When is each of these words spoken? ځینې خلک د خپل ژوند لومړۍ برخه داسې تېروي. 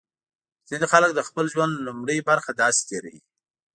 ځینې 0.69 0.85
خلک 0.91 1.11
د 1.15 1.19
خپل 1.27 1.45
ژوند 1.53 1.73
لومړۍ 1.87 2.19
برخه 2.29 2.51
داسې 2.61 2.81
تېروي. 2.89 3.19